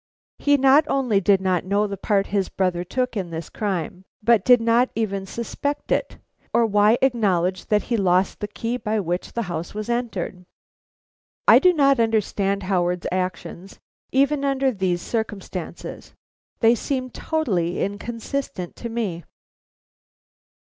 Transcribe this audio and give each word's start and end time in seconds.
He 0.39 0.57
not 0.57 0.83
only 0.87 1.21
did 1.21 1.39
not 1.41 1.63
know 1.63 1.85
the 1.85 1.95
part 1.95 2.25
his 2.33 2.49
brother 2.49 2.83
took 2.83 3.15
in 3.15 3.29
this 3.29 3.51
crime, 3.51 4.03
but 4.23 4.43
did 4.43 4.59
not 4.59 4.89
even 4.95 5.27
suspect 5.27 5.91
it, 5.91 6.17
or 6.55 6.65
why 6.65 6.97
acknowledge 7.03 7.67
that 7.67 7.83
he 7.83 7.97
lost 7.97 8.39
the 8.39 8.47
key 8.47 8.77
by 8.77 8.99
which 8.99 9.33
the 9.33 9.43
house 9.43 9.75
was 9.75 9.89
entered?" 9.89 10.43
"I 11.47 11.59
do 11.59 11.71
not 11.71 11.99
understand 11.99 12.63
Howard's 12.63 13.05
actions, 13.11 13.77
even 14.11 14.43
under 14.43 14.71
these 14.71 15.03
circumstances. 15.03 16.15
They 16.61 16.73
seem 16.73 17.11
totally 17.11 17.83
inconsistent 17.83 18.75
to 18.77 18.89
me." 18.89 19.23